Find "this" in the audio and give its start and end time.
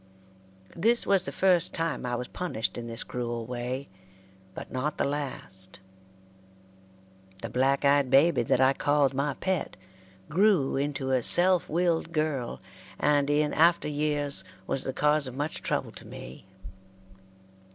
0.75-1.05, 2.87-3.03